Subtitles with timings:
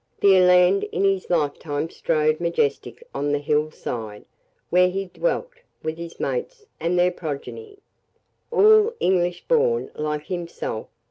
[0.19, 4.25] This eland in his lifetime strode majestic on the hill side,
[4.71, 5.49] where he dwelt
[5.83, 7.77] with his mates and their progeny,
[8.49, 10.87] all English born, like himself."